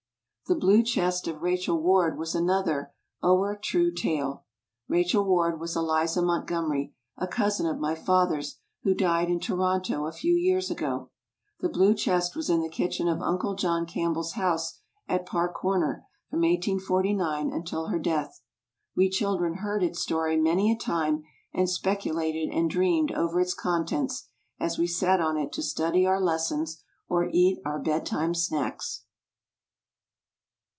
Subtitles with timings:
[0.47, 2.91] "The Blue Chest of Rachel Ward" was another
[3.23, 4.43] "ower true tale."
[4.89, 10.11] Rachel Ward was Eliza Montgomery, a cousin of my father's, who died in Toronto a
[10.11, 11.09] few years ago.
[11.61, 16.03] The blue chest was in the kitchen of Uncle John Campbell's house at Park Comer
[16.29, 18.41] from 1849 until her death.
[18.93, 21.23] We children heard its story many a time
[21.53, 24.27] and speculated and dreamed over its contents,
[24.59, 29.05] as we sat on it to study our lessons or eat our bed time snacks.